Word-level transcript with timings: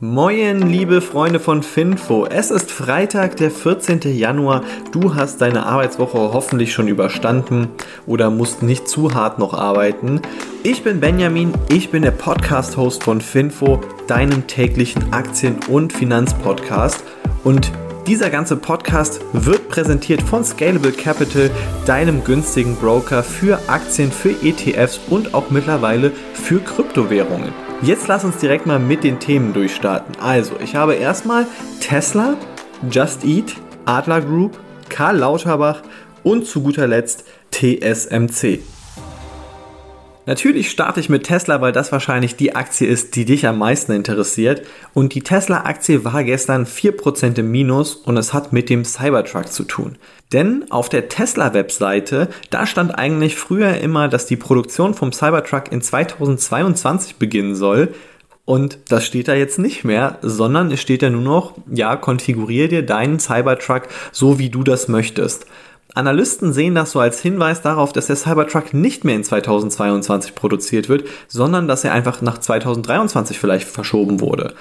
Moin, 0.00 0.60
liebe 0.60 1.00
Freunde 1.00 1.40
von 1.40 1.64
Finfo. 1.64 2.24
Es 2.24 2.52
ist 2.52 2.70
Freitag, 2.70 3.34
der 3.34 3.50
14. 3.50 4.02
Januar. 4.16 4.62
Du 4.92 5.16
hast 5.16 5.40
deine 5.40 5.66
Arbeitswoche 5.66 6.18
hoffentlich 6.18 6.72
schon 6.72 6.86
überstanden 6.86 7.66
oder 8.06 8.30
musst 8.30 8.62
nicht 8.62 8.86
zu 8.86 9.12
hart 9.12 9.40
noch 9.40 9.54
arbeiten. 9.54 10.20
Ich 10.62 10.84
bin 10.84 11.00
Benjamin, 11.00 11.52
ich 11.72 11.90
bin 11.90 12.02
der 12.02 12.12
Podcast-Host 12.12 13.02
von 13.02 13.20
Finfo, 13.20 13.80
deinem 14.06 14.46
täglichen 14.46 15.12
Aktien- 15.12 15.58
und 15.66 15.92
Finanzpodcast. 15.92 17.02
Und 17.42 17.72
dieser 18.08 18.30
ganze 18.30 18.56
Podcast 18.56 19.20
wird 19.34 19.68
präsentiert 19.68 20.22
von 20.22 20.42
Scalable 20.42 20.92
Capital, 20.92 21.50
deinem 21.84 22.24
günstigen 22.24 22.74
Broker 22.76 23.22
für 23.22 23.58
Aktien, 23.68 24.10
für 24.10 24.30
ETFs 24.30 24.98
und 25.10 25.34
auch 25.34 25.50
mittlerweile 25.50 26.12
für 26.32 26.58
Kryptowährungen. 26.58 27.52
Jetzt 27.82 28.08
lass 28.08 28.24
uns 28.24 28.38
direkt 28.38 28.64
mal 28.64 28.78
mit 28.78 29.04
den 29.04 29.20
Themen 29.20 29.52
durchstarten. 29.52 30.16
Also, 30.20 30.54
ich 30.58 30.74
habe 30.74 30.94
erstmal 30.94 31.46
Tesla, 31.80 32.38
Just 32.90 33.26
Eat, 33.26 33.54
Adler 33.84 34.22
Group, 34.22 34.58
Karl 34.88 35.18
Lauterbach 35.18 35.82
und 36.22 36.46
zu 36.46 36.62
guter 36.62 36.86
Letzt 36.86 37.26
TSMC. 37.50 38.60
Natürlich 40.28 40.70
starte 40.70 41.00
ich 41.00 41.08
mit 41.08 41.24
Tesla, 41.24 41.62
weil 41.62 41.72
das 41.72 41.90
wahrscheinlich 41.90 42.36
die 42.36 42.54
Aktie 42.54 42.86
ist, 42.86 43.16
die 43.16 43.24
dich 43.24 43.46
am 43.46 43.56
meisten 43.56 43.92
interessiert. 43.92 44.60
Und 44.92 45.14
die 45.14 45.22
Tesla-Aktie 45.22 46.04
war 46.04 46.22
gestern 46.22 46.66
4% 46.66 47.38
im 47.38 47.50
Minus 47.50 47.94
und 47.94 48.18
es 48.18 48.34
hat 48.34 48.52
mit 48.52 48.68
dem 48.68 48.84
Cybertruck 48.84 49.50
zu 49.50 49.64
tun. 49.64 49.96
Denn 50.34 50.66
auf 50.68 50.90
der 50.90 51.08
Tesla-Webseite, 51.08 52.28
da 52.50 52.66
stand 52.66 52.98
eigentlich 52.98 53.36
früher 53.36 53.78
immer, 53.78 54.08
dass 54.08 54.26
die 54.26 54.36
Produktion 54.36 54.92
vom 54.92 55.12
Cybertruck 55.12 55.72
in 55.72 55.80
2022 55.80 57.16
beginnen 57.16 57.54
soll. 57.54 57.94
Und 58.44 58.80
das 58.90 59.06
steht 59.06 59.28
da 59.28 59.34
jetzt 59.34 59.58
nicht 59.58 59.84
mehr, 59.84 60.18
sondern 60.20 60.70
es 60.70 60.82
steht 60.82 61.02
da 61.02 61.08
nur 61.08 61.22
noch, 61.22 61.54
ja, 61.70 61.96
konfiguriere 61.96 62.68
dir 62.68 62.82
deinen 62.82 63.18
Cybertruck 63.18 63.84
so, 64.12 64.38
wie 64.38 64.50
du 64.50 64.62
das 64.62 64.88
möchtest. 64.88 65.46
Analysten 65.94 66.52
sehen 66.52 66.74
das 66.74 66.92
so 66.92 67.00
als 67.00 67.20
Hinweis 67.20 67.62
darauf, 67.62 67.92
dass 67.92 68.06
der 68.06 68.16
Cybertruck 68.16 68.74
nicht 68.74 69.04
mehr 69.04 69.16
in 69.16 69.24
2022 69.24 70.34
produziert 70.34 70.88
wird, 70.88 71.08
sondern 71.28 71.66
dass 71.66 71.84
er 71.84 71.92
einfach 71.92 72.20
nach 72.20 72.38
2023 72.38 73.38
vielleicht 73.38 73.66
verschoben 73.66 74.20
wurde. 74.20 74.54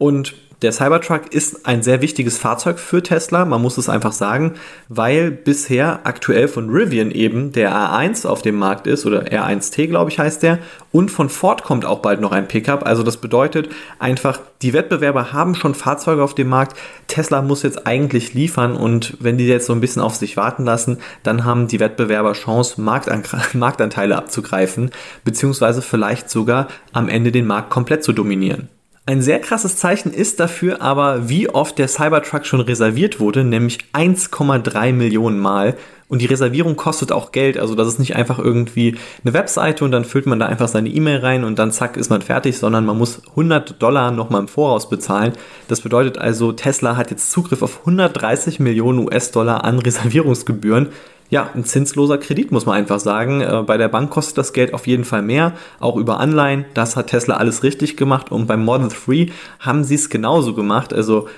Und 0.00 0.34
der 0.62 0.72
Cybertruck 0.72 1.34
ist 1.34 1.66
ein 1.66 1.82
sehr 1.82 2.00
wichtiges 2.00 2.38
Fahrzeug 2.38 2.78
für 2.78 3.02
Tesla, 3.02 3.44
man 3.44 3.60
muss 3.60 3.76
es 3.76 3.90
einfach 3.90 4.12
sagen, 4.12 4.54
weil 4.88 5.30
bisher 5.30 6.00
aktuell 6.04 6.48
von 6.48 6.70
Rivian 6.70 7.10
eben 7.10 7.52
der 7.52 7.70
R1 7.70 8.26
auf 8.26 8.40
dem 8.40 8.56
Markt 8.56 8.86
ist 8.86 9.04
oder 9.04 9.24
R1T, 9.24 9.88
glaube 9.88 10.10
ich, 10.10 10.18
heißt 10.18 10.42
der. 10.42 10.58
Und 10.90 11.10
von 11.10 11.28
Ford 11.28 11.64
kommt 11.64 11.84
auch 11.84 12.00
bald 12.00 12.22
noch 12.22 12.32
ein 12.32 12.48
Pickup. 12.48 12.86
Also 12.86 13.02
das 13.02 13.18
bedeutet 13.18 13.68
einfach, 13.98 14.40
die 14.62 14.72
Wettbewerber 14.72 15.34
haben 15.34 15.54
schon 15.54 15.74
Fahrzeuge 15.74 16.22
auf 16.22 16.34
dem 16.34 16.48
Markt. 16.48 16.78
Tesla 17.06 17.42
muss 17.42 17.62
jetzt 17.62 17.86
eigentlich 17.86 18.32
liefern 18.32 18.76
und 18.76 19.18
wenn 19.20 19.36
die 19.36 19.46
jetzt 19.46 19.66
so 19.66 19.74
ein 19.74 19.80
bisschen 19.82 20.00
auf 20.00 20.16
sich 20.16 20.38
warten 20.38 20.64
lassen, 20.64 20.98
dann 21.22 21.44
haben 21.44 21.68
die 21.68 21.80
Wettbewerber 21.80 22.32
Chance, 22.32 22.80
Marktanteile 23.54 24.16
abzugreifen, 24.16 24.92
beziehungsweise 25.24 25.82
vielleicht 25.82 26.30
sogar 26.30 26.68
am 26.94 27.10
Ende 27.10 27.32
den 27.32 27.46
Markt 27.46 27.68
komplett 27.68 28.02
zu 28.02 28.14
dominieren. 28.14 28.70
Ein 29.10 29.22
sehr 29.22 29.40
krasses 29.40 29.74
Zeichen 29.74 30.12
ist 30.12 30.38
dafür 30.38 30.80
aber, 30.82 31.28
wie 31.28 31.48
oft 31.48 31.76
der 31.80 31.88
Cybertruck 31.88 32.46
schon 32.46 32.60
reserviert 32.60 33.18
wurde, 33.18 33.42
nämlich 33.42 33.78
1,3 33.92 34.92
Millionen 34.92 35.40
Mal. 35.40 35.76
Und 36.06 36.22
die 36.22 36.26
Reservierung 36.26 36.76
kostet 36.76 37.10
auch 37.10 37.32
Geld, 37.32 37.58
also 37.58 37.74
das 37.74 37.88
ist 37.88 37.98
nicht 37.98 38.14
einfach 38.14 38.38
irgendwie 38.38 38.96
eine 39.24 39.34
Webseite 39.34 39.84
und 39.84 39.90
dann 39.90 40.04
füllt 40.04 40.26
man 40.26 40.38
da 40.38 40.46
einfach 40.46 40.68
seine 40.68 40.90
E-Mail 40.90 41.18
rein 41.18 41.42
und 41.42 41.58
dann 41.58 41.72
zack 41.72 41.96
ist 41.96 42.08
man 42.08 42.22
fertig, 42.22 42.58
sondern 42.58 42.86
man 42.86 42.98
muss 42.98 43.20
100 43.30 43.82
Dollar 43.82 44.12
nochmal 44.12 44.42
im 44.42 44.48
Voraus 44.48 44.88
bezahlen. 44.88 45.32
Das 45.66 45.80
bedeutet 45.80 46.16
also, 46.16 46.52
Tesla 46.52 46.96
hat 46.96 47.10
jetzt 47.10 47.32
Zugriff 47.32 47.62
auf 47.62 47.80
130 47.80 48.60
Millionen 48.60 49.00
US-Dollar 49.00 49.64
an 49.64 49.80
Reservierungsgebühren 49.80 50.90
ja, 51.30 51.48
ein 51.54 51.64
zinsloser 51.64 52.18
Kredit, 52.18 52.52
muss 52.52 52.66
man 52.66 52.76
einfach 52.76 53.00
sagen. 53.00 53.40
Äh, 53.40 53.62
bei 53.64 53.78
der 53.78 53.88
Bank 53.88 54.10
kostet 54.10 54.36
das 54.36 54.52
Geld 54.52 54.74
auf 54.74 54.86
jeden 54.86 55.04
Fall 55.04 55.22
mehr, 55.22 55.52
auch 55.78 55.96
über 55.96 56.20
Anleihen. 56.20 56.64
Das 56.74 56.96
hat 56.96 57.08
Tesla 57.08 57.36
alles 57.36 57.62
richtig 57.62 57.96
gemacht 57.96 58.30
und 58.30 58.46
beim 58.46 58.64
Model 58.64 58.88
3 58.88 59.32
haben 59.60 59.84
sie 59.84 59.94
es 59.94 60.10
genauso 60.10 60.54
gemacht. 60.54 60.92
Also 60.92 61.28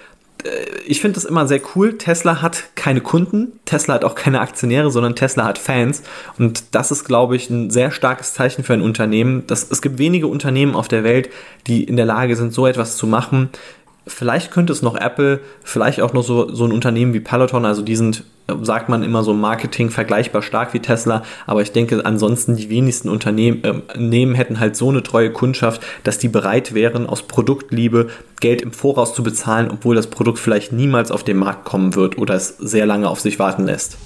äh, 0.44 0.48
ich 0.86 1.00
finde 1.00 1.16
das 1.16 1.26
immer 1.26 1.46
sehr 1.46 1.60
cool. 1.74 1.98
Tesla 1.98 2.40
hat 2.42 2.74
keine 2.74 3.02
Kunden, 3.02 3.60
Tesla 3.66 3.94
hat 3.94 4.04
auch 4.04 4.14
keine 4.14 4.40
Aktionäre, 4.40 4.90
sondern 4.90 5.14
Tesla 5.14 5.44
hat 5.44 5.58
Fans. 5.58 6.02
Und 6.38 6.74
das 6.74 6.90
ist, 6.90 7.04
glaube 7.04 7.36
ich, 7.36 7.50
ein 7.50 7.70
sehr 7.70 7.90
starkes 7.90 8.32
Zeichen 8.32 8.64
für 8.64 8.72
ein 8.72 8.82
Unternehmen. 8.82 9.44
Das, 9.46 9.70
es 9.70 9.82
gibt 9.82 9.98
wenige 9.98 10.26
Unternehmen 10.26 10.74
auf 10.74 10.88
der 10.88 11.04
Welt, 11.04 11.28
die 11.66 11.84
in 11.84 11.96
der 11.96 12.06
Lage 12.06 12.34
sind, 12.36 12.52
so 12.52 12.66
etwas 12.66 12.96
zu 12.96 13.06
machen. 13.06 13.50
Vielleicht 14.06 14.50
könnte 14.50 14.72
es 14.72 14.82
noch 14.82 14.96
Apple, 14.96 15.40
vielleicht 15.62 16.00
auch 16.00 16.12
noch 16.12 16.24
so, 16.24 16.52
so 16.52 16.64
ein 16.64 16.72
Unternehmen 16.72 17.14
wie 17.14 17.20
Peloton, 17.20 17.64
also 17.64 17.82
die 17.82 17.94
sind, 17.94 18.24
sagt 18.62 18.88
man 18.88 19.04
immer 19.04 19.22
so 19.22 19.32
Marketing 19.32 19.90
vergleichbar 19.90 20.42
stark 20.42 20.74
wie 20.74 20.80
Tesla, 20.80 21.22
aber 21.46 21.62
ich 21.62 21.70
denke 21.70 22.04
ansonsten 22.04 22.56
die 22.56 22.68
wenigsten 22.68 23.08
Unternehmen 23.08 23.62
äh, 23.62 24.34
hätten 24.34 24.58
halt 24.58 24.74
so 24.74 24.88
eine 24.88 25.04
treue 25.04 25.30
Kundschaft, 25.30 25.82
dass 26.02 26.18
die 26.18 26.26
bereit 26.26 26.74
wären, 26.74 27.06
aus 27.06 27.22
Produktliebe 27.22 28.08
Geld 28.40 28.60
im 28.60 28.72
Voraus 28.72 29.14
zu 29.14 29.22
bezahlen, 29.22 29.70
obwohl 29.70 29.94
das 29.94 30.08
Produkt 30.08 30.40
vielleicht 30.40 30.72
niemals 30.72 31.12
auf 31.12 31.22
den 31.22 31.36
Markt 31.36 31.64
kommen 31.64 31.94
wird 31.94 32.18
oder 32.18 32.34
es 32.34 32.56
sehr 32.58 32.86
lange 32.86 33.08
auf 33.08 33.20
sich 33.20 33.38
warten 33.38 33.66
lässt. 33.66 33.98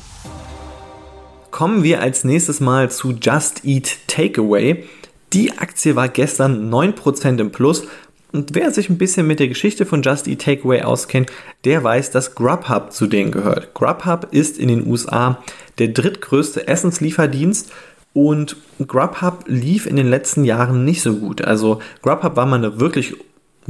Kommen 1.51 1.83
wir 1.83 2.03
als 2.03 2.23
nächstes 2.23 2.61
mal 2.61 2.91
zu 2.91 3.13
Just 3.13 3.65
Eat 3.65 3.97
Takeaway. 4.09 4.85
Die 5.33 5.53
Aktie 5.57 5.97
war 5.97 6.09
gestern 6.09 6.71
9% 6.71 7.41
im 7.41 7.51
Plus 7.51 7.85
und 8.33 8.55
wer 8.55 8.71
sich 8.71 8.91
ein 8.91 8.99
bisschen 8.99 9.27
mit 9.27 9.41
der 9.41 9.49
Geschichte 9.49 9.87
von 9.87 10.03
Just 10.03 10.27
Eat 10.29 10.43
Takeaway 10.43 10.83
auskennt, 10.83 11.31
der 11.65 11.83
weiß, 11.83 12.11
dass 12.11 12.35
Grubhub 12.35 12.93
zu 12.93 13.07
denen 13.07 13.31
gehört. 13.31 13.73
Grubhub 13.75 14.29
ist 14.33 14.59
in 14.59 14.69
den 14.69 14.87
USA 14.87 15.39
der 15.79 15.89
drittgrößte 15.89 16.67
Essenslieferdienst 16.67 17.73
und 18.13 18.57
Grubhub 18.87 19.45
lief 19.47 19.87
in 19.87 19.97
den 19.97 20.09
letzten 20.09 20.45
Jahren 20.45 20.85
nicht 20.85 21.03
so 21.03 21.17
gut. 21.17 21.43
Also 21.43 21.81
Grubhub 22.03 22.37
war 22.37 22.47
mal 22.47 22.57
eine 22.57 22.81
wirklich 22.81 23.15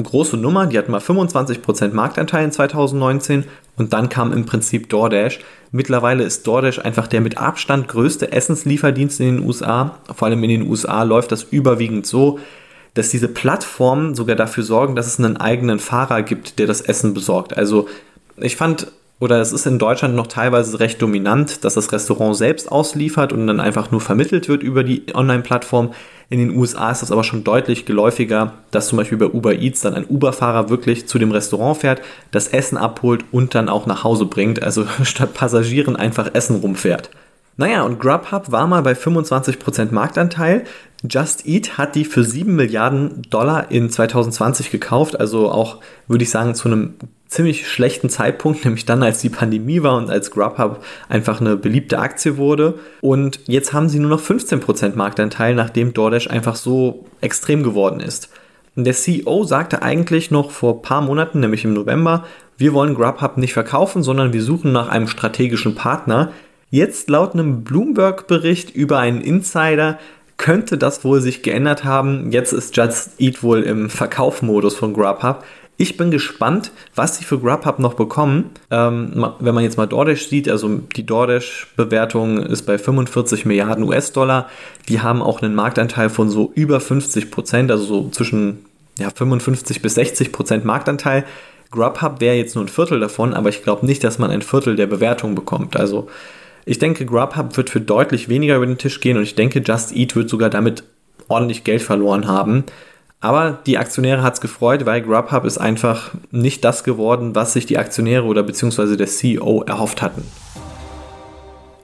große 0.03 0.37
Nummer, 0.37 0.67
die 0.67 0.78
hat 0.78 0.88
mal 0.88 1.00
25% 1.00 1.93
Marktanteil 1.93 2.44
in 2.44 2.53
2019 2.53 3.44
und 3.77 3.93
dann 3.93 4.09
kam 4.09 4.33
im 4.33 4.47
Prinzip 4.47 4.88
DoorDash. 4.88 5.41
Mittlerweile 5.73 6.25
ist 6.25 6.47
DoorDash 6.47 6.78
einfach 6.78 7.06
der 7.06 7.21
mit 7.21 7.38
Abstand 7.38 7.88
größte 7.88 8.33
Essenslieferdienst 8.33 9.21
in 9.21 9.37
den 9.37 9.47
USA. 9.47 9.99
Vor 10.15 10.28
allem 10.28 10.43
in 10.44 10.50
den 10.50 10.69
USA 10.69 11.03
läuft 11.03 11.33
das 11.33 11.44
überwiegend 11.44 12.06
so, 12.06 12.38
dass 12.97 13.11
diese 13.11 13.29
Plattformen 13.29 14.15
sogar 14.15 14.37
dafür 14.37 14.65
sorgen, 14.65 14.97
dass 14.97 15.07
es 15.07 15.19
einen 15.19 15.37
eigenen 15.37 15.79
Fahrer 15.79 16.23
gibt, 16.23 16.59
der 16.59 16.67
das 16.67 16.81
Essen 16.81 17.12
besorgt. 17.12 17.57
Also 17.57 17.89
ich 18.39 18.57
fand, 18.57 18.89
oder 19.21 19.41
es 19.41 19.53
ist 19.53 19.67
in 19.67 19.79
Deutschland 19.79 20.15
noch 20.15 20.27
teilweise 20.27 20.81
recht 20.81 21.01
dominant, 21.01 21.65
dass 21.65 21.75
das 21.75 21.93
Restaurant 21.93 22.37
selbst 22.37 22.73
ausliefert 22.73 23.35
und 23.35 23.47
dann 23.47 23.61
einfach 23.61 23.91
nur 23.91 24.01
vermittelt 24.01 24.49
wird 24.49 24.62
über 24.62 24.83
die 24.83 25.05
Online-Plattform. 25.15 25.93
In 26.31 26.39
den 26.39 26.56
USA 26.56 26.91
ist 26.91 27.03
das 27.03 27.12
aber 27.12 27.23
schon 27.23 27.45
deutlich 27.45 27.85
geläufiger, 27.85 28.55
dass 28.71 28.89
zum 28.89 28.97
Beispiel 28.97 29.19
bei 29.19 29.27
Uber 29.27 29.55
Eats 29.55 29.83
dann 29.83 29.95
ein 29.95 30.06
Uber-Fahrer 30.09 30.71
wirklich 30.71 31.06
zu 31.06 31.19
dem 31.19 31.33
Restaurant 31.33 31.79
fährt, 31.79 32.01
das 32.31 32.49
Essen 32.49 32.79
abholt 32.79 33.25
und 33.31 33.55
dann 33.55 33.69
auch 33.69 33.87
nach 33.87 34.05
Hause 34.05 34.25
bringt, 34.25 34.62
also 34.62 34.87
statt 35.03 35.35
Passagieren 35.35 35.97
einfach 35.97 36.31
Essen 36.35 36.56
rumfährt. 36.56 37.11
Naja, 37.56 37.83
und 37.83 37.99
Grubhub 37.99 38.53
war 38.53 38.67
mal 38.67 38.83
bei 38.83 38.93
25% 38.93 39.93
Marktanteil. 39.93 40.65
Just 41.09 41.47
Eat 41.47 41.78
hat 41.78 41.94
die 41.94 42.05
für 42.05 42.22
7 42.22 42.55
Milliarden 42.55 43.22
Dollar 43.31 43.71
in 43.71 43.89
2020 43.89 44.71
gekauft, 44.71 45.19
also 45.19 45.50
auch, 45.50 45.81
würde 46.06 46.25
ich 46.25 46.31
sagen, 46.31 46.55
zu 46.55 46.69
einem 46.69 46.94
ziemlich 47.28 47.67
schlechten 47.67 48.11
Zeitpunkt, 48.11 48.65
nämlich 48.65 48.84
dann, 48.84 49.03
als 49.03 49.21
die 49.21 49.31
Pandemie 49.31 49.83
war 49.83 49.97
und 49.97 50.11
als 50.11 50.31
Grubhub 50.31 50.84
einfach 51.09 51.41
eine 51.41 51.56
beliebte 51.56 51.99
Aktie 51.99 52.37
wurde. 52.37 52.75
Und 53.00 53.41
jetzt 53.47 53.73
haben 53.73 53.88
sie 53.88 54.00
nur 54.00 54.11
noch 54.11 54.23
15% 54.23 54.97
Marktanteil, 54.97 55.55
nachdem 55.55 55.94
DoorDash 55.94 56.28
einfach 56.28 56.56
so 56.56 57.06
extrem 57.21 57.62
geworden 57.62 58.00
ist. 58.00 58.28
Der 58.78 58.93
CEO 58.93 59.44
sagte 59.44 59.81
eigentlich 59.81 60.31
noch 60.31 60.50
vor 60.50 60.83
paar 60.83 61.00
Monaten, 61.00 61.41
nämlich 61.41 61.64
im 61.64 61.73
November, 61.73 62.25
wir 62.58 62.75
wollen 62.75 62.94
Grubhub 62.94 63.38
nicht 63.38 63.55
verkaufen, 63.55 64.03
sondern 64.03 64.35
wir 64.35 64.43
suchen 64.43 64.73
nach 64.73 64.88
einem 64.88 65.08
strategischen 65.08 65.75
Partner. 65.75 66.32
Jetzt 66.76 67.08
laut 67.08 67.32
einem 67.32 67.64
Bloomberg-Bericht 67.64 68.69
über 68.76 68.99
einen 68.99 69.23
Insider 69.23 69.99
könnte 70.37 70.76
das 70.76 71.05
wohl 71.05 71.23
sich 71.23 71.40
geändert 71.40 71.84
haben. 71.84 72.31
Jetzt 72.32 72.52
ist 72.52 72.76
Just 72.76 73.19
Eat 73.19 73.43
wohl 73.43 73.62
im 73.62 73.88
Verkaufmodus 73.88 74.75
von 74.76 74.93
Grubhub. 74.93 75.43
Ich 75.78 75.96
bin 75.96 76.11
gespannt, 76.11 76.73
was 76.94 77.17
sie 77.17 77.25
für 77.25 77.38
Grubhub 77.38 77.78
noch 77.78 77.94
bekommen. 77.94 78.50
Ähm, 78.70 79.26
wenn 79.38 79.55
man 79.55 79.64
jetzt 79.64 79.78
mal 79.78 79.87
DoorDash 79.87 80.28
sieht, 80.28 80.50
also 80.50 80.69
die 80.94 81.06
DoorDash-Bewertung 81.06 82.43
ist 82.43 82.67
bei 82.67 82.76
45 82.76 83.46
Milliarden 83.46 83.82
US-Dollar. 83.84 84.50
Die 84.90 85.00
haben 85.00 85.22
auch 85.22 85.40
einen 85.40 85.55
Marktanteil 85.55 86.11
von 86.11 86.29
so 86.29 86.52
über 86.55 86.81
50 86.81 87.31
Prozent, 87.31 87.70
also 87.70 87.84
so 87.84 88.11
zwischen 88.11 88.67
ja, 88.99 89.08
55 89.08 89.81
bis 89.81 89.94
60 89.94 90.31
Prozent 90.31 90.67
Marktanteil. 90.67 91.25
Grubhub 91.70 92.20
wäre 92.20 92.37
jetzt 92.37 92.55
nur 92.55 92.64
ein 92.64 92.69
Viertel 92.69 93.00
davon, 93.00 93.32
aber 93.32 93.49
ich 93.49 93.62
glaube 93.62 93.87
nicht, 93.87 94.05
dass 94.05 94.19
man 94.19 94.31
ein 94.31 94.43
Viertel 94.43 94.76
der 94.76 94.87
Bewertung 94.87 95.34
bekommt. 95.34 95.75
Also 95.75 96.08
ich 96.69 96.81
denke, 96.81 97.07
Grubhub 97.07 97.57
wird 97.57 97.71
für 97.71 97.81
deutlich 97.81 98.29
weniger 98.29 98.57
über 98.57 98.67
den 98.67 98.77
Tisch 98.77 99.01
gehen 99.01 99.17
und 99.17 99.23
ich 99.23 99.37
denke, 99.37 99.63
Just 99.65 99.95
Eat 99.97 100.17
wird 100.17 100.29
sogar 100.29 100.51
damit 100.51 100.83
ordentlich 101.29 101.63
Geld 101.63 101.81
verloren 101.81 102.27
haben. 102.27 102.65
Aber 103.21 103.59
die 103.67 103.79
Aktionäre 103.79 104.23
hat 104.23 104.35
es 104.35 104.41
gefreut, 104.41 104.85
weil 104.85 105.01
Grubhub 105.01 105.45
ist 105.45 105.59
einfach 105.59 106.11
nicht 106.33 106.65
das 106.65 106.83
geworden, 106.83 107.37
was 107.37 107.53
sich 107.53 107.67
die 107.67 107.79
Aktionäre 107.79 108.25
oder 108.25 108.43
beziehungsweise 108.43 108.97
der 108.97 109.07
CEO 109.07 109.63
erhofft 109.63 110.03
hatten. 110.03 110.23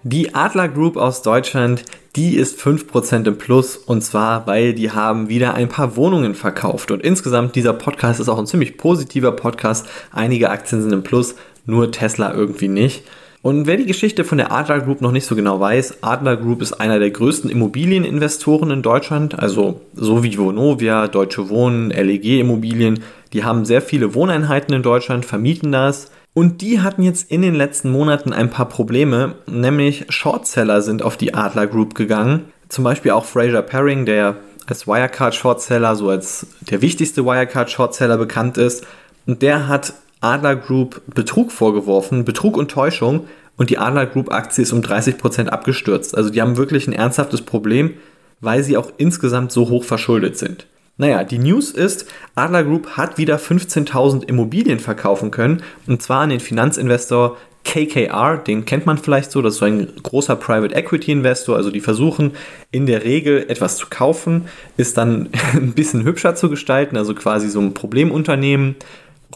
Die 0.03 0.35
Adler 0.35 0.69
Group 0.69 0.97
aus 0.97 1.23
Deutschland, 1.23 1.85
die 2.17 2.35
ist 2.35 2.61
5% 2.61 3.29
im 3.29 3.39
Plus 3.39 3.77
und 3.77 4.03
zwar, 4.03 4.49
weil 4.49 4.75
die 4.75 4.91
haben 4.91 5.29
wieder 5.29 5.55
ein 5.55 5.69
paar 5.69 5.95
Wohnungen 5.95 6.35
verkauft. 6.35 6.91
Und 6.91 7.05
insgesamt 7.05 7.55
dieser 7.55 7.73
Podcast 7.73 8.19
ist 8.19 8.29
auch 8.29 8.39
ein 8.39 8.49
ziemlich 8.49 8.77
positiver 8.79 9.31
Podcast. 9.31 9.87
Einige 10.11 10.51
Aktien 10.51 10.83
sind 10.83 10.93
im 10.93 11.05
Plus, 11.05 11.37
nur 11.67 11.93
Tesla 11.93 12.35
irgendwie 12.35 12.67
nicht. 12.67 13.05
Und 13.43 13.67
wer 13.67 13.77
die 13.77 13.87
Geschichte 13.87 14.23
von 14.23 14.39
der 14.39 14.53
Adler 14.53 14.81
Group 14.81 15.01
noch 15.01 15.11
nicht 15.11 15.27
so 15.27 15.35
genau 15.35 15.59
weiß, 15.59 16.05
Adler 16.05 16.37
Group 16.37 16.63
ist 16.63 16.75
einer 16.75 17.01
der 17.01 17.11
größten 17.11 17.51
Immobilieninvestoren 17.51 18.71
in 18.71 18.83
Deutschland, 18.83 19.37
also 19.37 19.81
so 19.95 20.23
wie 20.23 20.39
Vonovia, 20.39 21.09
Deutsche 21.09 21.49
Wohnen, 21.49 21.91
LEG 21.91 22.39
Immobilien. 22.39 23.01
Die 23.33 23.43
haben 23.43 23.65
sehr 23.65 23.83
viele 23.83 24.15
Wohneinheiten 24.15 24.73
in 24.73 24.85
Deutschland, 24.85 25.25
vermieten 25.25 25.73
das. 25.73 26.13
Und 26.35 26.61
die 26.63 26.81
hatten 26.81 27.03
jetzt 27.03 27.33
in 27.33 27.43
den 27.43 27.57
letzten 27.57 27.91
Monaten 27.91 28.33
ein 28.33 28.49
paar 28.49 28.69
Probleme, 28.69 29.35
nämlich 29.47 30.07
Shortseller 30.09 30.81
sind 30.81 31.03
auf 31.03 31.17
die 31.17 31.35
Adler 31.35 31.67
Group 31.67 31.97
gegangen. 31.97 32.45
Zum 32.69 32.85
Beispiel 32.85 33.11
auch 33.11 33.25
Fraser 33.25 33.63
Paring, 33.63 34.07
der 34.07 34.37
als 34.69 34.87
Wirecard 34.87 35.35
Shortseller, 35.35 35.97
so 35.97 36.09
als 36.11 36.47
der 36.61 36.81
wichtigste 36.81 37.27
Wirecard 37.27 37.73
Shortseller 37.73 38.19
bekannt 38.19 38.57
ist. 38.57 38.87
Und 39.27 39.43
der 39.43 39.67
hat 39.67 39.95
Adler 40.23 40.57
Group 40.57 41.03
Betrug 41.15 41.53
vorgeworfen, 41.53 42.25
Betrug 42.25 42.57
und 42.57 42.71
Täuschung. 42.71 43.27
Und 43.57 43.69
die 43.69 43.79
Adler 43.79 44.07
Group 44.07 44.33
Aktie 44.33 44.63
ist 44.63 44.73
um 44.73 44.81
30% 44.81 45.49
abgestürzt. 45.49 46.17
Also 46.17 46.31
die 46.31 46.41
haben 46.41 46.57
wirklich 46.57 46.87
ein 46.87 46.95
ernsthaftes 46.95 47.43
Problem, 47.43 47.95
weil 48.41 48.63
sie 48.65 48.77
auch 48.77 48.93
insgesamt 48.97 49.53
so 49.53 49.69
hoch 49.69 49.85
verschuldet 49.85 50.39
sind. 50.39 50.67
Naja, 50.97 51.25
die 51.25 51.39
News 51.39 51.71
ist, 51.71 52.07
Adler 52.35 52.65
Group 52.65 52.97
hat 52.97 53.19
wieder 53.19 53.37
15.000 53.37 54.29
Immobilien 54.29 54.79
verkaufen 54.79 55.31
können. 55.31 55.63
Und 55.87 56.03
zwar 56.03 56.23
an 56.23 56.31
den 56.31 56.41
Finanzinvestor 56.41 57.37
KKR, 57.65 58.39
den 58.39 58.65
kennt 58.65 58.87
man 58.87 58.99
vielleicht 58.99 59.31
so, 59.31 59.41
das 59.41 59.55
ist 59.55 59.61
so 59.61 59.67
ein 59.67 59.89
großer 60.03 60.37
Private 60.37 60.75
Equity 60.75 61.13
Investor, 61.13 61.57
also 61.57 61.71
die 61.71 61.81
versuchen 61.81 62.33
in 62.71 62.87
der 62.87 63.05
Regel 63.05 63.47
etwas 63.49 63.77
zu 63.77 63.87
kaufen, 63.89 64.47
ist 64.77 64.99
dann 64.99 65.31
ein 65.55 65.73
bisschen 65.73 66.05
hübscher 66.05 66.35
zu 66.35 66.51
gestalten, 66.51 66.97
also 66.97 67.15
quasi 67.15 67.49
so 67.49 67.61
ein 67.61 67.75
Problemunternehmen, 67.75 68.77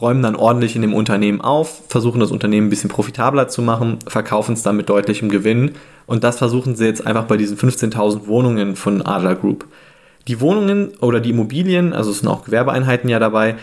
räumen 0.01 0.23
dann 0.23 0.37
ordentlich 0.37 0.77
in 0.77 0.83
dem 0.83 0.95
Unternehmen 0.95 1.41
auf, 1.41 1.83
versuchen 1.89 2.21
das 2.21 2.31
Unternehmen 2.31 2.67
ein 2.67 2.71
bisschen 2.71 2.91
profitabler 2.91 3.49
zu 3.49 3.63
machen, 3.63 3.99
verkaufen 4.07 4.53
es 4.53 4.63
dann 4.63 4.77
mit 4.77 4.89
deutlichem 4.89 5.29
Gewinn. 5.29 5.73
Und 6.07 6.23
das 6.25 6.39
versuchen 6.39 6.77
sie 6.77 6.87
jetzt 6.87 7.07
einfach 7.07 7.25
bei 7.25 7.37
diesen 7.37 7.57
15.000 7.57 8.27
Wohnungen 8.27 8.77
von 8.77 9.03
Adler 9.03 9.35
Group. 9.35 9.67
Die 10.29 10.41
Wohnungen 10.41 10.93
oder 11.01 11.21
die 11.21 11.31
Immobilien, 11.31 11.93
also 11.93 12.11
es 12.11 12.21
sind 12.21 12.29
auch 12.29 12.45
Gewerbeeinheiten 12.45 13.09
ja 13.09 13.19
dabei, 13.19 13.57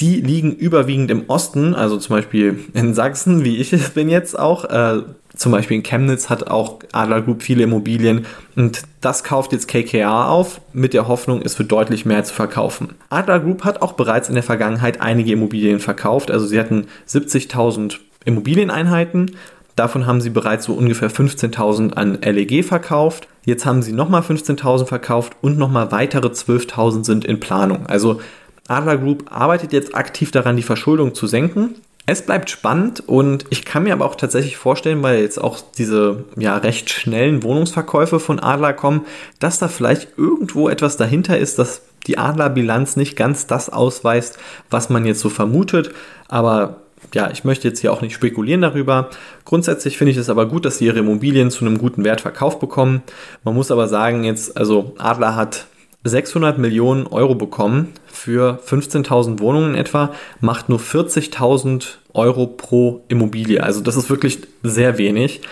die 0.00 0.20
liegen 0.20 0.52
überwiegend 0.54 1.10
im 1.10 1.28
Osten, 1.28 1.74
also 1.74 1.96
zum 1.96 2.16
Beispiel 2.16 2.58
in 2.72 2.94
Sachsen, 2.94 3.44
wie 3.44 3.56
ich 3.56 3.72
es 3.72 3.90
bin 3.90 4.08
jetzt 4.08 4.38
auch. 4.38 4.64
Äh, 4.64 5.02
zum 5.34 5.52
Beispiel 5.52 5.76
in 5.76 5.82
Chemnitz 5.82 6.30
hat 6.30 6.48
auch 6.48 6.80
Adler 6.92 7.22
Group 7.22 7.42
viele 7.42 7.62
Immobilien 7.62 8.26
und 8.56 8.82
das 9.00 9.22
kauft 9.22 9.52
jetzt 9.52 9.68
KKR 9.68 10.28
auf 10.28 10.60
mit 10.72 10.94
der 10.94 11.06
Hoffnung, 11.06 11.42
es 11.42 11.58
wird 11.58 11.70
deutlich 11.70 12.04
mehr 12.04 12.24
zu 12.24 12.34
verkaufen. 12.34 12.94
Adler 13.08 13.40
Group 13.40 13.64
hat 13.64 13.82
auch 13.82 13.92
bereits 13.92 14.28
in 14.28 14.34
der 14.34 14.42
Vergangenheit 14.42 15.00
einige 15.00 15.32
Immobilien 15.32 15.80
verkauft, 15.80 16.30
also 16.30 16.46
sie 16.46 16.58
hatten 16.58 16.86
70.000 17.08 17.98
Immobilieneinheiten. 18.24 19.36
Davon 19.76 20.06
haben 20.06 20.20
sie 20.20 20.30
bereits 20.30 20.64
so 20.64 20.72
ungefähr 20.72 21.08
15.000 21.08 21.92
an 21.92 22.18
LEG 22.20 22.64
verkauft. 22.64 23.28
Jetzt 23.44 23.64
haben 23.64 23.80
sie 23.80 23.92
nochmal 23.92 24.22
15.000 24.22 24.86
verkauft 24.86 25.36
und 25.40 25.56
nochmal 25.56 25.92
weitere 25.92 26.26
12.000 26.26 27.04
sind 27.04 27.24
in 27.24 27.38
Planung. 27.38 27.86
Also 27.86 28.20
Adler 28.68 28.98
Group 28.98 29.24
arbeitet 29.30 29.72
jetzt 29.72 29.94
aktiv 29.94 30.30
daran, 30.30 30.56
die 30.56 30.62
Verschuldung 30.62 31.14
zu 31.14 31.26
senken. 31.26 31.74
Es 32.06 32.22
bleibt 32.22 32.48
spannend 32.48 33.02
und 33.06 33.44
ich 33.50 33.66
kann 33.66 33.82
mir 33.82 33.92
aber 33.92 34.06
auch 34.06 34.14
tatsächlich 34.14 34.56
vorstellen, 34.56 35.02
weil 35.02 35.20
jetzt 35.20 35.38
auch 35.38 35.58
diese 35.76 36.24
ja 36.38 36.56
recht 36.56 36.88
schnellen 36.88 37.42
Wohnungsverkäufe 37.42 38.18
von 38.18 38.40
Adler 38.40 38.72
kommen, 38.72 39.04
dass 39.40 39.58
da 39.58 39.68
vielleicht 39.68 40.16
irgendwo 40.16 40.70
etwas 40.70 40.96
dahinter 40.96 41.36
ist, 41.36 41.58
dass 41.58 41.82
die 42.06 42.16
Adlerbilanz 42.16 42.96
nicht 42.96 43.14
ganz 43.14 43.46
das 43.46 43.68
ausweist, 43.68 44.38
was 44.70 44.88
man 44.88 45.04
jetzt 45.04 45.20
so 45.20 45.28
vermutet. 45.28 45.90
Aber 46.28 46.76
ja, 47.14 47.30
ich 47.30 47.44
möchte 47.44 47.68
jetzt 47.68 47.80
hier 47.80 47.92
auch 47.92 48.00
nicht 48.00 48.14
spekulieren 48.14 48.62
darüber. 48.62 49.10
Grundsätzlich 49.44 49.98
finde 49.98 50.12
ich 50.12 50.16
es 50.16 50.30
aber 50.30 50.46
gut, 50.46 50.64
dass 50.64 50.78
sie 50.78 50.86
ihre 50.86 51.00
Immobilien 51.00 51.50
zu 51.50 51.64
einem 51.64 51.78
guten 51.78 52.04
Wert 52.04 52.22
verkauft 52.22 52.60
bekommen. 52.60 53.02
Man 53.44 53.54
muss 53.54 53.70
aber 53.70 53.86
sagen, 53.86 54.24
jetzt, 54.24 54.56
also 54.56 54.94
Adler 54.98 55.36
hat 55.36 55.66
600 56.08 56.58
Millionen 56.58 57.06
Euro 57.06 57.34
bekommen 57.34 57.92
für 58.06 58.60
15.000 58.66 59.40
Wohnungen 59.40 59.74
etwa, 59.74 60.12
macht 60.40 60.68
nur 60.68 60.80
40.000 60.80 61.96
Euro 62.14 62.46
pro 62.46 63.04
Immobilie. 63.08 63.62
Also 63.62 63.80
das 63.80 63.96
ist 63.96 64.10
wirklich 64.10 64.40
sehr 64.62 64.98
wenig. 64.98 65.42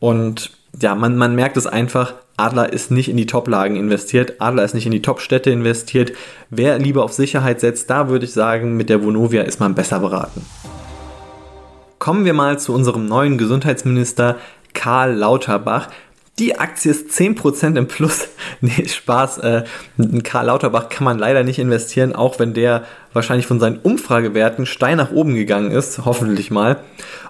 Und 0.00 0.50
ja, 0.80 0.94
man, 0.94 1.16
man 1.16 1.34
merkt 1.34 1.56
es 1.56 1.66
einfach, 1.66 2.14
Adler 2.36 2.72
ist 2.72 2.90
nicht 2.90 3.08
in 3.08 3.16
die 3.16 3.26
Top-Lagen 3.26 3.76
investiert, 3.76 4.40
Adler 4.40 4.64
ist 4.64 4.74
nicht 4.74 4.84
in 4.84 4.92
die 4.92 5.00
Top-Städte 5.00 5.50
investiert. 5.50 6.12
Wer 6.50 6.78
lieber 6.78 7.02
auf 7.02 7.14
Sicherheit 7.14 7.60
setzt, 7.60 7.88
da 7.88 8.08
würde 8.08 8.26
ich 8.26 8.32
sagen, 8.32 8.76
mit 8.76 8.90
der 8.90 9.02
Vonovia 9.02 9.42
ist 9.42 9.58
man 9.58 9.74
besser 9.74 10.00
beraten. 10.00 10.44
Kommen 11.98 12.26
wir 12.26 12.34
mal 12.34 12.58
zu 12.58 12.74
unserem 12.74 13.06
neuen 13.06 13.38
Gesundheitsminister 13.38 14.36
Karl 14.74 15.14
Lauterbach. 15.14 15.88
Die 16.38 16.58
Aktie 16.58 16.90
ist 16.90 17.10
10% 17.10 17.78
im 17.78 17.88
Plus. 17.88 18.28
nee, 18.60 18.86
Spaß. 18.86 19.38
Äh, 19.38 19.64
Karl 20.22 20.46
Lauterbach 20.46 20.90
kann 20.90 21.04
man 21.04 21.18
leider 21.18 21.44
nicht 21.44 21.58
investieren, 21.58 22.14
auch 22.14 22.38
wenn 22.38 22.52
der 22.52 22.84
wahrscheinlich 23.14 23.46
von 23.46 23.58
seinen 23.58 23.78
Umfragewerten 23.78 24.66
steil 24.66 24.96
nach 24.96 25.12
oben 25.12 25.34
gegangen 25.34 25.70
ist, 25.70 26.04
hoffentlich 26.04 26.50
mal. 26.50 26.80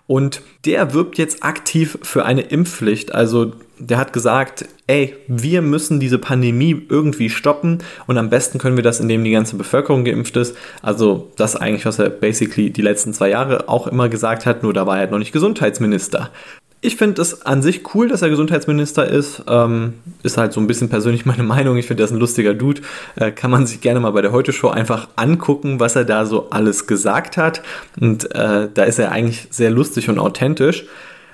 Und 0.09 0.43
der 0.65 0.93
wirbt 0.93 1.19
jetzt 1.19 1.45
aktiv 1.45 1.99
für 2.03 2.25
eine 2.25 2.43
Impfpflicht. 2.43 3.15
Also 3.15 3.53
der 3.79 3.99
hat 3.99 4.13
gesagt, 4.13 4.67
ey, 4.87 5.15
wir 5.29 5.63
müssen 5.63 6.01
diese 6.01 6.19
Pandemie 6.19 6.87
irgendwie 6.89 7.29
stoppen 7.29 7.79
und 8.07 8.19
am 8.19 8.31
besten 8.31 8.59
können 8.59 8.77
wir 8.77 8.83
das, 8.83 9.01
indem 9.01 9.23
die 9.23 9.33
ganze 9.33 9.57
Bevölkerung 9.57 10.05
geimpft 10.05 10.37
ist. 10.37 10.57
Also 10.83 11.31
das 11.37 11.57
eigentlich, 11.57 11.87
was 11.87 11.99
er 11.99 12.11
basically 12.11 12.71
die 12.71 12.83
letzten 12.83 13.13
zwei 13.13 13.29
Jahre 13.31 13.69
auch 13.69 13.87
immer 13.87 14.09
gesagt 14.09 14.47
hat, 14.47 14.63
nur 14.63 14.73
da 14.73 14.87
war 14.87 14.97
er 14.97 15.01
halt 15.01 15.11
noch 15.11 15.19
nicht 15.19 15.33
Gesundheitsminister. 15.33 16.31
Ich 16.83 16.97
finde 16.97 17.23
es 17.23 17.43
an 17.43 17.63
sich 17.63 17.95
cool, 17.95 18.09
dass 18.09 18.23
er 18.23 18.29
Gesundheitsminister 18.29 19.09
ist. 19.09 19.43
Ähm, 19.49 19.95
ist 20.23 20.37
halt 20.37 20.53
so 20.53 20.61
ein 20.61 20.67
bisschen 20.67 20.89
persönlich 20.89 21.27
meine 21.27 21.43
Meinung. 21.45 21.77
Ich 21.77 21.87
finde, 21.87 22.03
er 22.03 22.07
ist 22.07 22.13
ein 22.13 22.19
lustiger 22.21 22.55
Dude. 22.55 22.83
Äh, 23.17 23.33
kann 23.33 23.51
man 23.51 23.67
sich 23.67 23.81
gerne 23.81 24.01
mal 24.01 24.13
bei 24.13 24.23
der 24.23 24.33
Heute-Show 24.33 24.69
einfach 24.69 25.09
angucken, 25.17 25.81
was 25.81 25.97
er 25.97 26.05
da 26.05 26.27
so 26.27 26.51
alles 26.51 26.87
gesagt 26.87 27.37
hat. 27.37 27.63
Und 27.99 28.33
äh, 28.35 28.69
da 28.73 28.85
ist 28.85 28.99
er 28.99 29.11
eigentlich 29.11 29.49
sehr 29.51 29.71
lustig 29.71 30.09
und 30.09 30.19
authentisch. 30.19 30.85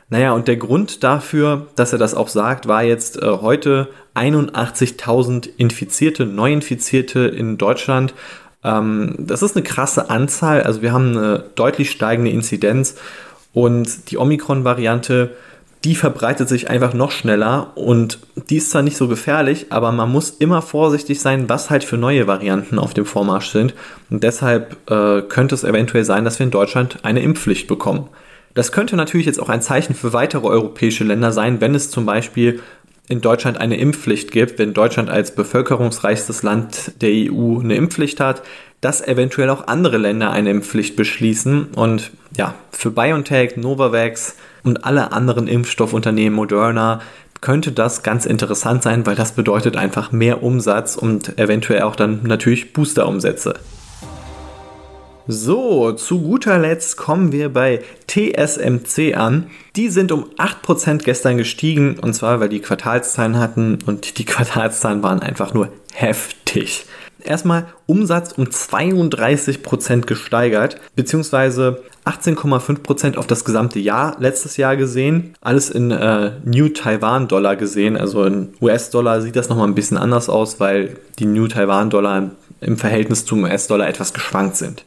Naja, 0.09 0.33
und 0.33 0.47
der 0.47 0.57
Grund 0.57 1.03
dafür, 1.03 1.67
dass 1.75 1.93
er 1.93 1.99
das 1.99 2.15
auch 2.15 2.29
sagt, 2.29 2.69
war 2.69 2.83
jetzt 2.83 3.21
äh, 3.21 3.27
heute 3.27 3.89
81.000 4.15 5.49
Infizierte, 5.57 6.27
Neuinfizierte 6.27 7.21
in 7.21 7.57
Deutschland. 7.59 8.15
Ähm, 8.63 9.15
das 9.19 9.43
ist 9.43 9.57
eine 9.57 9.65
krasse 9.65 10.11
Anzahl. 10.11 10.63
Also 10.63 10.83
wir 10.83 10.93
haben 10.93 11.17
eine 11.17 11.45
deutlich 11.55 11.91
steigende 11.91 12.31
Inzidenz. 12.31 12.97
Und 13.53 14.11
die 14.11 14.19
Omikron-Variante, 14.19 15.31
die 15.85 15.95
verbreitet 15.95 16.49
sich 16.49 16.71
einfach 16.71 16.95
noch 16.95 17.11
schneller 17.11 17.73
und 17.75 18.21
die 18.49 18.59
ist 18.59 18.71
zwar 18.71 18.83
nicht 18.83 18.97
so 18.97 19.09
gefährlich, 19.09 19.67
aber 19.71 19.91
man 19.91 20.11
muss 20.11 20.31
immer 20.31 20.63
vorsichtig 20.63 21.21
sein, 21.21 21.49
was 21.49 21.71
halt 21.71 21.83
für 21.83 21.97
neue 21.97 22.27
Varianten 22.27 22.79
auf 22.79 22.95
dem 22.95 23.05
Vormarsch 23.05 23.51
sind. 23.51 23.75
Und 24.09 24.23
deshalb 24.23 24.77
äh, 24.91 25.23
könnte 25.23 25.55
es 25.55 25.65
eventuell 25.65 26.05
sein, 26.05 26.25
dass 26.25 26.39
wir 26.39 26.45
in 26.45 26.53
Deutschland 26.53 26.99
eine 27.03 27.21
Impfpflicht 27.23 27.67
bekommen. 27.67 28.09
Das 28.55 28.71
könnte 28.71 28.97
natürlich 28.97 29.27
jetzt 29.27 29.41
auch 29.41 29.49
ein 29.49 29.63
Zeichen 29.63 29.95
für 29.95 30.13
weitere 30.13 30.47
europäische 30.47 31.05
Länder 31.05 31.33
sein, 31.33 31.61
wenn 31.61 31.75
es 31.75 31.91
zum 31.91 32.07
Beispiel 32.07 32.61
in 33.09 33.21
Deutschland 33.21 33.59
eine 33.59 33.77
Impfpflicht 33.77 34.31
gibt, 34.31 34.59
wenn 34.59 34.75
Deutschland 34.75 35.11
als 35.11 35.35
bevölkerungsreichstes 35.35 36.43
Land 36.43 37.03
der 37.03 37.11
EU 37.11 37.59
eine 37.59 37.75
Impfpflicht 37.75 38.21
hat, 38.21 38.43
dass 38.83 39.01
eventuell 39.01 39.49
auch 39.49 39.69
andere 39.69 39.97
Länder 39.97 40.33
eine 40.33 40.51
Impfpflicht 40.51 40.97
beschließen. 40.97 41.69
Und 41.75 42.11
ja, 42.37 42.55
für 42.73 42.91
BioNTech, 42.91 43.57
Novavax 43.57 44.37
und 44.65 44.85
alle 44.85 45.13
anderen 45.13 45.47
Impfstoffunternehmen, 45.47 46.35
Moderna, 46.35 47.01
könnte 47.41 47.73
das 47.73 48.03
ganz 48.03 48.27
interessant 48.27 48.83
sein, 48.83 49.07
weil 49.07 49.15
das 49.15 49.33
bedeutet 49.33 49.77
einfach 49.77 50.13
mehr 50.13 50.43
Umsatz 50.43 50.97
und 50.97 51.39
eventuell 51.39 51.83
auch 51.83 51.97
dann 51.97 52.21
natürlich 52.25 52.73
Booster-Umsätze. 52.73 53.55
So, 55.29 55.93
zu 55.93 56.21
guter 56.21 56.59
Letzt 56.59 56.97
kommen 56.97 57.31
wir 57.31 57.53
bei 57.53 57.83
TSMC 58.09 59.15
an. 59.15 59.47
Die 59.77 59.89
sind 59.89 60.11
um 60.11 60.25
8% 60.37 61.05
gestern 61.05 61.37
gestiegen 61.37 62.01
und 62.01 62.15
zwar, 62.15 62.41
weil 62.41 62.49
die 62.49 62.61
Quartalszahlen 62.61 63.39
hatten 63.39 63.79
und 63.87 64.19
die 64.19 64.25
Quartalszahlen 64.27 65.05
waren 65.05 65.21
einfach 65.21 65.55
nur 65.55 65.69
heftig 65.93 66.87
erstmal 67.25 67.67
Umsatz 67.87 68.33
um 68.33 68.45
32% 68.45 70.03
gesteigert, 70.03 70.81
beziehungsweise 70.97 71.83
18,5% 72.05 73.17
auf 73.17 73.27
das 73.27 73.45
gesamte 73.45 73.79
Jahr 73.79 74.17
letztes 74.19 74.57
Jahr 74.57 74.77
gesehen. 74.77 75.35
Alles 75.41 75.71
in 75.71 75.91
äh, 75.91 76.33
New 76.45 76.69
Taiwan 76.69 77.29
Dollar 77.29 77.57
gesehen. 77.57 77.97
Also 77.97 78.25
in 78.25 78.55
US-Dollar 78.61 79.21
sieht 79.23 79.37
das 79.37 79.49
nochmal 79.49 79.69
ein 79.69 79.75
bisschen 79.75 79.99
anders 79.99 80.29
aus, 80.29 80.59
weil 80.59 80.97
die 81.19 81.27
New 81.27 81.47
Taiwan 81.47 81.91
Dollar 81.91 82.31
im 82.61 82.77
Verhältnis 82.77 83.25
zum 83.25 83.45
US-Dollar 83.45 83.89
etwas 83.89 84.13
geschwankt 84.13 84.57
sind. 84.57 84.85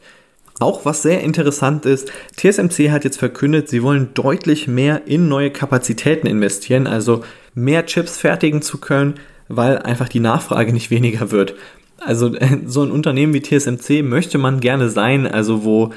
Auch 0.59 0.85
was 0.85 1.01
sehr 1.01 1.21
interessant 1.21 1.85
ist, 1.85 2.11
TSMC 2.37 2.89
hat 2.89 3.03
jetzt 3.03 3.19
verkündet, 3.19 3.67
sie 3.67 3.83
wollen 3.83 4.13
deutlich 4.13 4.69
mehr 4.69 5.05
in 5.05 5.27
neue 5.27 5.51
Kapazitäten 5.51 6.27
investieren, 6.27 6.87
also 6.87 7.23
mehr 7.53 7.85
Chips 7.85 8.17
fertigen 8.17 8.61
zu 8.61 8.77
können, 8.77 9.15
weil 9.49 9.79
einfach 9.79 10.07
die 10.07 10.21
Nachfrage 10.21 10.71
nicht 10.71 10.91
weniger 10.91 11.31
wird. 11.31 11.55
Also 11.99 12.31
so 12.65 12.83
ein 12.83 12.91
Unternehmen 12.91 13.33
wie 13.33 13.41
TSMC 13.41 14.03
möchte 14.03 14.37
man 14.37 14.59
gerne 14.59 14.89
sein, 14.89 15.27
also 15.27 15.63
wo 15.63 15.91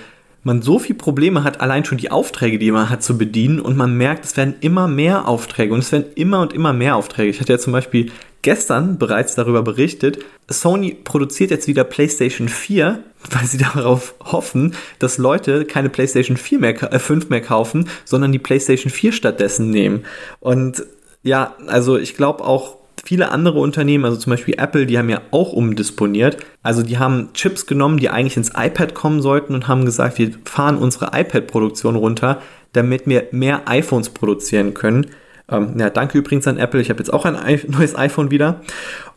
man 0.45 0.63
so 0.63 0.79
viele 0.79 0.99
Probleme 0.99 1.45
hat, 1.45 1.61
allein 1.61 1.85
schon 1.85 1.99
die 1.99 2.11
Aufträge, 2.11 2.59
die 2.59 2.71
man 2.71 2.89
hat, 2.89 3.03
zu 3.03 3.19
bedienen 3.19 3.61
und 3.61 3.77
man 3.77 3.97
merkt, 3.97 4.25
es 4.25 4.37
werden 4.37 4.55
immer 4.61 4.89
mehr 4.89 5.29
Aufträge 5.29 5.75
und 5.75 5.81
es 5.81 5.93
werden 5.93 6.07
immer 6.15 6.41
und 6.41 6.53
immer 6.53 6.73
mehr 6.73 6.97
Aufträge. 6.97 7.31
Ich 7.31 7.41
hatte 7.41 7.53
ja 7.53 7.59
zum 7.59 7.73
Beispiel 7.73 8.11
gestern 8.43 8.99
bereits 8.99 9.35
darüber 9.35 9.63
berichtet, 9.63 10.25
Sony 10.49 10.95
produziert 10.95 11.51
jetzt 11.51 11.67
wieder 11.67 11.85
PlayStation 11.85 12.49
4, 12.49 13.03
weil 13.31 13.45
sie 13.47 13.59
darauf 13.59 14.15
hoffen, 14.25 14.75
dass 14.99 15.19
Leute 15.19 15.65
keine 15.65 15.91
PlayStation 15.91 16.37
4 16.37 16.59
mehr, 16.61 16.93
äh, 16.93 16.99
5 16.99 17.29
mehr 17.29 17.43
kaufen, 17.43 17.89
sondern 18.05 18.33
die 18.33 18.39
PlayStation 18.39 18.91
4 18.91 19.13
stattdessen 19.13 19.71
nehmen. 19.71 20.05
Und 20.41 20.85
ja, 21.23 21.57
also 21.67 21.99
ich 21.99 22.17
glaube 22.17 22.45
auch, 22.45 22.77
viele 23.05 23.31
andere 23.31 23.59
Unternehmen, 23.59 24.05
also 24.05 24.17
zum 24.17 24.31
Beispiel 24.31 24.55
Apple, 24.59 24.87
die 24.87 24.99
haben 24.99 25.09
ja 25.09 25.21
auch 25.31 25.53
umdisponiert. 25.53 26.39
Also 26.63 26.83
die 26.83 26.99
haben 26.99 27.31
Chips 27.35 27.67
genommen, 27.67 27.99
die 27.99 28.11
eigentlich 28.11 28.37
ins 28.37 28.53
iPad 28.57 28.95
kommen 28.95 29.23
sollten 29.23 29.55
und 29.55 29.69
haben 29.69 29.85
gesagt, 29.85 30.19
wir 30.19 30.31
fahren 30.45 30.79
unsere 30.79 31.07
iPad-Produktion 31.19 31.97
runter, 31.97 32.41
damit 32.73 33.07
wir 33.07 33.29
mehr 33.33 33.63
iPhones 33.67 34.11
produzieren 34.11 34.75
können. 34.75 35.07
Ähm, 35.51 35.75
ja, 35.79 35.91
danke 35.91 36.19
übrigens 36.19 36.47
an 36.47 36.59
Apple. 36.59 36.81
Ich 36.81 36.91
habe 36.91 36.99
jetzt 36.99 37.13
auch 37.13 37.25
ein 37.25 37.61
neues 37.69 37.97
iPhone 37.97 38.31
wieder. 38.31 38.61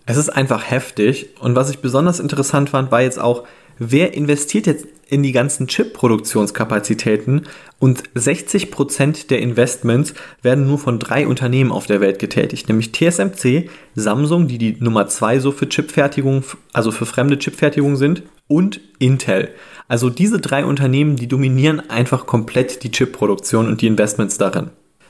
Es 0.05 0.17
ist 0.17 0.29
einfach 0.29 0.69
heftig. 0.69 1.29
Und 1.39 1.55
was 1.55 1.69
ich 1.69 1.79
besonders 1.79 2.19
interessant 2.19 2.69
fand, 2.69 2.91
war 2.91 3.01
jetzt 3.01 3.19
auch, 3.19 3.43
wer 3.79 4.13
investiert 4.13 4.67
jetzt 4.67 4.87
in 5.09 5.23
die 5.23 5.33
ganzen 5.33 5.67
Chip-Produktionskapazitäten 5.67 7.43
und 7.79 8.03
60% 8.15 9.27
der 9.27 9.39
Investments 9.39 10.13
werden 10.41 10.67
nur 10.67 10.79
von 10.79 10.99
drei 10.99 11.27
Unternehmen 11.27 11.71
auf 11.71 11.85
der 11.85 11.99
Welt 11.99 12.17
getätigt, 12.17 12.69
nämlich 12.69 12.93
TSMC, 12.93 13.69
Samsung, 13.93 14.47
die 14.47 14.57
die 14.57 14.77
Nummer 14.79 15.07
zwei 15.07 15.39
so 15.39 15.51
für 15.51 15.67
Chipfertigung, 15.67 16.43
also 16.71 16.91
für 16.91 17.05
fremde 17.05 17.37
Chipfertigung 17.37 17.97
sind, 17.97 18.23
und 18.47 18.81
Intel. 18.99 19.49
Also 19.87 20.09
diese 20.09 20.39
drei 20.39 20.63
Unternehmen, 20.65 21.15
die 21.15 21.27
dominieren 21.27 21.89
einfach 21.89 22.25
komplett 22.25 22.83
die 22.83 22.91
Chipproduktion 22.91 23.67
und 23.67 23.81
die 23.81 23.87
Investments 23.87 24.37
darin. 24.37 24.69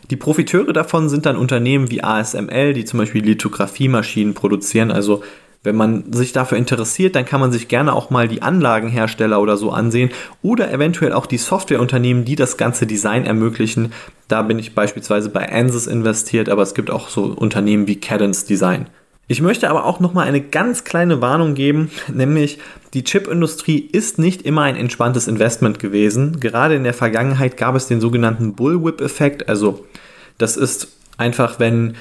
Die 0.10 0.16
Profiteure 0.16 0.74
davon 0.74 1.10
sind 1.10 1.26
dann 1.26 1.38
Unternehmen 1.38 1.90
wie 1.92 2.04
ASML, 2.04 2.74
die 2.74 2.86
zum 2.86 3.00
Beispiel 3.00 3.24
Lithografiemaschinen 3.24 4.34
produzieren. 4.34 4.92
Also 4.92 5.24
wenn 5.64 5.76
man 5.76 6.12
sich 6.12 6.34
dafür 6.34 6.58
interessiert, 6.58 7.16
dann 7.16 7.26
kann 7.26 7.40
man 7.40 7.52
sich 7.52 7.68
gerne 7.68 7.94
auch 7.94 8.10
mal 8.10 8.28
die 8.28 8.42
Anlagenhersteller 8.42 9.40
oder 9.40 9.58
so 9.58 9.72
ansehen 9.72 10.10
oder 10.42 10.72
eventuell 10.72 11.14
auch 11.14 11.28
die 11.28 11.38
Softwareunternehmen, 11.38 12.26
die 12.26 12.36
das 12.36 12.58
ganze 12.58 12.88
Design 12.88 13.26
ermöglichen. 13.26 13.94
Da 14.28 14.42
bin 14.42 14.58
ich 14.58 14.74
beispielsweise 14.74 15.30
bei 15.30 15.52
Ansys 15.52 15.86
investiert, 15.86 16.50
aber 16.50 16.64
es 16.64 16.74
gibt 16.74 16.90
auch 16.90 17.10
so 17.10 17.26
Unternehmen 17.26 17.88
wie 17.88 18.00
Cadence 18.00 18.46
Design. 18.46 18.88
Ich 19.28 19.42
möchte 19.42 19.70
aber 19.70 19.86
auch 19.86 20.00
noch 20.00 20.14
mal 20.14 20.28
eine 20.28 20.42
ganz 20.42 20.84
kleine 20.84 21.22
Warnung 21.22 21.54
geben, 21.54 21.92
nämlich 22.14 22.58
die 22.94 23.04
Chipindustrie 23.04 23.80
ist 23.80 24.18
nicht 24.18 24.42
immer 24.42 24.64
ein 24.64 24.76
entspanntes 24.76 25.28
Investment 25.28 25.80
gewesen. 25.80 26.40
Gerade 26.40 26.76
in 26.76 26.84
der 26.84 26.94
Vergangenheit 26.94 27.56
gab 27.56 27.76
es 27.76 27.88
den 27.88 28.02
sogenannten 28.02 28.56
Bullwhip-Effekt, 28.56 29.48
also 29.48 29.86
das 30.38 30.58
ist 30.58 30.88
einfach, 31.18 31.60
wenn 31.60 31.96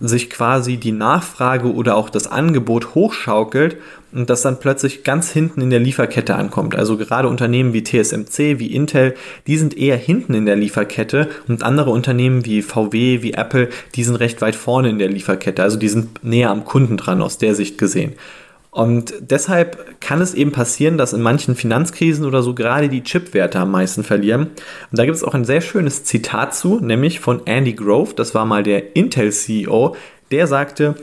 sich 0.00 0.28
quasi 0.28 0.76
die 0.76 0.92
Nachfrage 0.92 1.72
oder 1.72 1.96
auch 1.96 2.10
das 2.10 2.26
Angebot 2.26 2.94
hochschaukelt 2.94 3.76
und 4.12 4.30
das 4.30 4.42
dann 4.42 4.58
plötzlich 4.58 5.04
ganz 5.04 5.30
hinten 5.30 5.60
in 5.60 5.70
der 5.70 5.80
Lieferkette 5.80 6.34
ankommt. 6.34 6.74
Also 6.74 6.96
gerade 6.96 7.28
Unternehmen 7.28 7.72
wie 7.72 7.84
TSMC, 7.84 8.58
wie 8.58 8.74
Intel, 8.74 9.14
die 9.46 9.56
sind 9.56 9.76
eher 9.76 9.96
hinten 9.96 10.34
in 10.34 10.46
der 10.46 10.56
Lieferkette 10.56 11.28
und 11.48 11.62
andere 11.62 11.90
Unternehmen 11.90 12.44
wie 12.44 12.62
VW, 12.62 13.22
wie 13.22 13.34
Apple, 13.34 13.68
die 13.94 14.04
sind 14.04 14.16
recht 14.16 14.40
weit 14.40 14.56
vorne 14.56 14.90
in 14.90 14.98
der 14.98 15.08
Lieferkette. 15.08 15.62
Also 15.62 15.78
die 15.78 15.88
sind 15.88 16.24
näher 16.24 16.50
am 16.50 16.64
Kunden 16.64 16.96
dran 16.96 17.22
aus 17.22 17.38
der 17.38 17.54
Sicht 17.54 17.78
gesehen. 17.78 18.14
Und 18.74 19.14
deshalb 19.20 20.00
kann 20.00 20.20
es 20.20 20.34
eben 20.34 20.50
passieren, 20.50 20.98
dass 20.98 21.12
in 21.12 21.22
manchen 21.22 21.54
Finanzkrisen 21.54 22.26
oder 22.26 22.42
so 22.42 22.56
gerade 22.56 22.88
die 22.88 23.04
Chipwerte 23.04 23.60
am 23.60 23.70
meisten 23.70 24.02
verlieren. 24.02 24.48
Und 24.90 24.98
da 24.98 25.04
gibt 25.04 25.16
es 25.16 25.22
auch 25.22 25.32
ein 25.32 25.44
sehr 25.44 25.60
schönes 25.60 26.02
Zitat 26.02 26.56
zu, 26.56 26.80
nämlich 26.80 27.20
von 27.20 27.46
Andy 27.46 27.74
Grove, 27.74 28.14
das 28.16 28.34
war 28.34 28.44
mal 28.44 28.64
der 28.64 28.96
Intel-CEO, 28.96 29.94
der 30.32 30.48
sagte, 30.48 30.96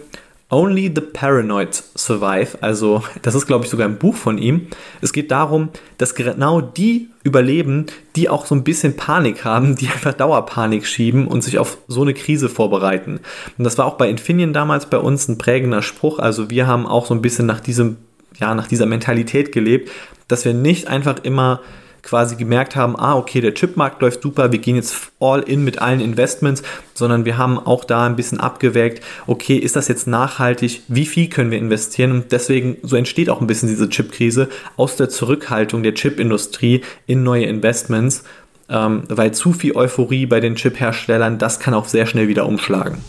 Only 0.54 0.92
the 0.94 1.00
Paranoid 1.00 1.74
Survive. 1.74 2.58
Also, 2.60 3.04
das 3.22 3.36
ist, 3.36 3.48
glaube 3.48 3.64
ich, 3.64 3.72
sogar 3.72 3.88
ein 3.88 3.98
Buch 3.98 4.16
von 4.16 4.38
ihm. 4.38 4.68
Es 5.00 5.14
geht 5.14 5.32
darum, 5.32 5.70
dass 5.98 6.14
genau 6.14 6.60
die 6.60 7.08
überleben, 7.24 7.86
die 8.18 8.28
auch 8.28 8.46
so 8.46 8.54
ein 8.54 8.66
bisschen 8.66 8.98
Panik 8.98 9.46
haben, 9.46 9.78
die 9.78 9.88
einfach 9.88 10.14
Dauerpanik 10.14 10.86
schieben 10.86 11.26
und 11.26 11.42
sich 11.42 11.58
auf 11.58 11.78
so 11.88 12.02
eine 12.02 12.14
Krise 12.14 12.50
vorbereiten. 12.50 13.22
Und 13.58 13.64
das 13.64 13.78
war 13.78 13.86
auch 13.86 13.96
bei 13.96 14.10
Infineon 14.10 14.52
damals 14.52 14.88
bei 14.88 14.98
uns 14.98 15.30
ein 15.30 15.38
prägender 15.38 15.82
Spruch. 15.82 16.20
Also, 16.20 16.50
wir 16.50 16.68
haben 16.68 16.86
auch 16.86 17.06
so 17.06 17.14
ein 17.14 17.22
bisschen 17.22 17.46
nach 17.46 17.62
diesem, 17.62 17.96
ja, 18.38 18.54
nach 18.54 18.68
dieser 18.68 18.88
Mentalität 18.88 19.54
gelebt, 19.54 19.90
dass 20.28 20.44
wir 20.44 20.54
nicht 20.54 20.90
einfach 20.90 21.24
immer 21.24 21.62
quasi 22.04 22.36
gemerkt 22.36 22.76
haben, 22.76 22.96
ah, 22.98 23.16
okay, 23.16 23.42
der 23.42 23.54
Chipmarkt 23.54 24.02
läuft 24.02 24.22
super, 24.22 24.52
wir 24.52 24.60
gehen 24.60 24.76
jetzt 24.76 25.12
all 25.20 25.42
in 25.42 25.64
mit 25.64 25.82
allen 25.82 26.00
Investments, 26.00 26.64
sondern 26.94 27.26
wir 27.26 27.38
haben 27.38 27.60
auch 27.60 27.84
da 27.84 28.06
ein 28.06 28.16
bisschen 28.16 28.40
abgewägt, 28.40 29.04
okay, 29.28 29.56
ist 29.56 29.76
das 29.76 29.88
jetzt 29.88 30.08
nachhaltig, 30.08 30.82
wie 30.88 31.06
viel 31.06 31.30
können 31.30 31.52
wir 31.52 31.58
investieren 31.58 32.12
und 32.12 32.32
deswegen, 32.32 32.78
so 32.84 32.96
entsteht 32.96 33.30
auch 33.30 33.42
ein 33.42 33.48
bisschen 33.48 33.70
diese 33.70 33.90
Chipkrise 33.90 34.50
aus 34.78 34.96
der 34.96 35.10
Zurückhaltung 35.10 35.84
der 35.84 35.94
Chipindustrie 35.94 36.82
in 37.08 37.24
neue 37.24 37.46
Investments, 37.46 38.24
ähm, 38.70 39.04
weil 39.10 39.34
zu 39.34 39.54
viel 39.54 39.76
Euphorie 39.76 40.26
bei 40.26 40.40
den 40.40 40.56
Chipherstellern, 40.56 41.38
das 41.38 41.60
kann 41.60 41.74
auch 41.74 41.88
sehr 41.88 42.06
schnell 42.06 42.28
wieder 42.28 42.46
umschlagen. 42.46 43.00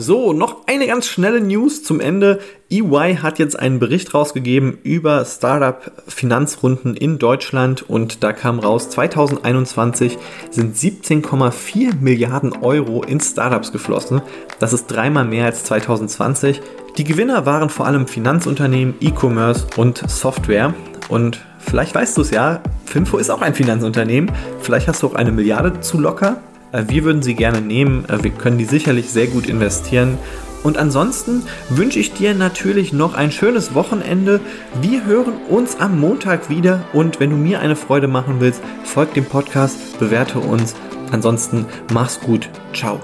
So, 0.00 0.32
noch 0.32 0.58
eine 0.68 0.86
ganz 0.86 1.08
schnelle 1.08 1.40
News 1.40 1.82
zum 1.82 1.98
Ende. 1.98 2.38
EY 2.70 3.16
hat 3.20 3.40
jetzt 3.40 3.58
einen 3.58 3.80
Bericht 3.80 4.14
rausgegeben 4.14 4.78
über 4.84 5.24
Startup-Finanzrunden 5.24 6.94
in 6.94 7.18
Deutschland 7.18 7.82
und 7.90 8.22
da 8.22 8.32
kam 8.32 8.60
raus, 8.60 8.90
2021 8.90 10.16
sind 10.52 10.76
17,4 10.76 11.96
Milliarden 12.00 12.52
Euro 12.62 13.02
in 13.02 13.18
Startups 13.18 13.72
geflossen. 13.72 14.22
Das 14.60 14.72
ist 14.72 14.86
dreimal 14.86 15.24
mehr 15.24 15.46
als 15.46 15.64
2020. 15.64 16.60
Die 16.96 17.04
Gewinner 17.04 17.44
waren 17.44 17.68
vor 17.68 17.86
allem 17.86 18.06
Finanzunternehmen, 18.06 18.94
E-Commerce 19.00 19.66
und 19.76 20.08
Software. 20.08 20.74
Und 21.08 21.44
vielleicht 21.58 21.96
weißt 21.96 22.16
du 22.16 22.20
es 22.20 22.30
ja, 22.30 22.62
Finfo 22.84 23.18
ist 23.18 23.30
auch 23.30 23.42
ein 23.42 23.54
Finanzunternehmen. 23.54 24.30
Vielleicht 24.60 24.86
hast 24.86 25.02
du 25.02 25.08
auch 25.08 25.14
eine 25.16 25.32
Milliarde 25.32 25.80
zu 25.80 25.98
locker. 25.98 26.40
Äh, 26.72 26.84
wir 26.88 27.04
würden 27.04 27.22
sie 27.22 27.34
gerne 27.34 27.60
nehmen. 27.60 28.04
Äh, 28.08 28.22
wir 28.22 28.30
können 28.30 28.58
die 28.58 28.64
sicherlich 28.64 29.10
sehr 29.10 29.26
gut 29.26 29.48
investieren. 29.48 30.18
Und 30.62 30.76
ansonsten 30.76 31.42
wünsche 31.68 32.00
ich 32.00 32.12
dir 32.12 32.34
natürlich 32.34 32.92
noch 32.92 33.14
ein 33.14 33.30
schönes 33.30 33.74
Wochenende. 33.74 34.40
Wir 34.80 35.04
hören 35.04 35.34
uns 35.48 35.78
am 35.78 36.00
Montag 36.00 36.50
wieder 36.50 36.84
und 36.92 37.20
wenn 37.20 37.30
du 37.30 37.36
mir 37.36 37.60
eine 37.60 37.76
Freude 37.76 38.08
machen 38.08 38.40
willst, 38.40 38.60
folg 38.84 39.14
dem 39.14 39.24
Podcast, 39.24 39.98
bewerte 40.00 40.40
uns. 40.40 40.74
Ansonsten 41.12 41.66
mach's 41.92 42.20
gut. 42.20 42.50
Ciao. 42.74 43.00